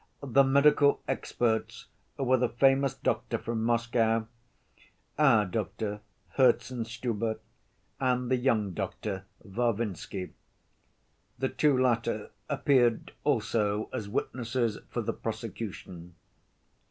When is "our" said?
5.19-5.45